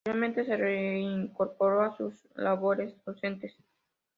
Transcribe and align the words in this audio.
Posteriormente 0.03 0.43
se 0.45 0.57
reincorporó 0.57 1.83
a 1.83 1.95
sus 1.95 2.15
labores 2.33 2.91
docentes. 3.05 3.55